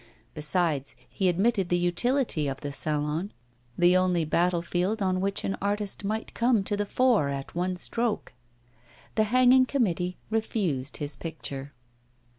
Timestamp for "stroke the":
7.77-9.25